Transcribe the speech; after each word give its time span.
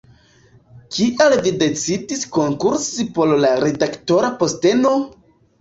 Kial 0.95 1.35
vi 1.43 1.51
decidis 1.63 2.25
konkursi 2.37 3.07
por 3.19 3.37
la 3.45 3.55
redaktora 3.67 4.35
posteno? 4.43 4.97